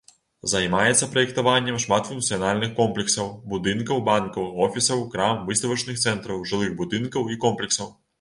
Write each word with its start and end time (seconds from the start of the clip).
Займаецца 0.51 1.07
праектаваннем 1.15 1.75
шматфункцыянальных 1.83 2.71
комплексаў, 2.79 3.27
будынкаў 3.51 4.01
банкаў, 4.07 4.47
офісаў, 4.69 5.03
крам, 5.13 5.45
выставачных 5.51 6.01
цэнтраў, 6.05 6.41
жылых 6.53 6.73
будынкаў 6.81 7.31
і 7.37 7.39
комплексаў. 7.45 7.93